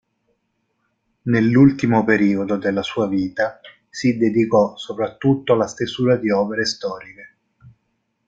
Nell'ultimo 1.29 2.03
periodo 2.03 2.57
della 2.57 2.81
sua 2.81 3.07
vita 3.07 3.59
si 3.87 4.17
dedicò 4.17 4.75
soprattutto 4.75 5.53
alla 5.53 5.67
stesura 5.67 6.15
di 6.15 6.31
opere 6.31 6.65
storiche. 6.65 7.35